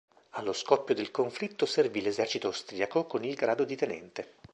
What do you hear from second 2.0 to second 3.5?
l'esercito austriaco con il